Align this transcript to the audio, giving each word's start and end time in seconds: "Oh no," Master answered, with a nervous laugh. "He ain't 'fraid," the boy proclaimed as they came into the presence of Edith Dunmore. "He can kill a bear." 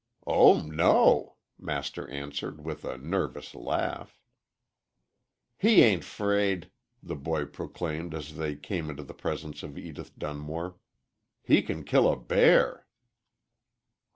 "Oh 0.25 0.61
no," 0.61 1.35
Master 1.59 2.09
answered, 2.09 2.65
with 2.65 2.83
a 2.83 2.97
nervous 2.97 3.53
laugh. 3.53 4.19
"He 5.59 5.83
ain't 5.83 6.03
'fraid," 6.03 6.71
the 7.03 7.15
boy 7.15 7.45
proclaimed 7.45 8.15
as 8.15 8.33
they 8.33 8.55
came 8.55 8.89
into 8.89 9.03
the 9.03 9.13
presence 9.13 9.61
of 9.61 9.77
Edith 9.77 10.17
Dunmore. 10.17 10.77
"He 11.43 11.61
can 11.61 11.83
kill 11.83 12.11
a 12.11 12.17
bear." 12.19 12.87